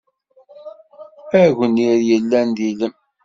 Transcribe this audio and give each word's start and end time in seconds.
Agnir 1.43 1.99
yella 2.09 2.39
d 2.55 2.57
ilem. 2.69 2.93